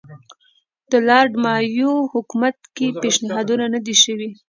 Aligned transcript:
د 0.91 0.93
لارډ 1.07 1.31
مایو 1.43 1.93
حکومت 2.13 2.57
کې 2.75 2.87
پېشنهادونه 3.01 3.65
نه 3.73 3.79
دي 3.85 3.95
شوي. 4.03 4.29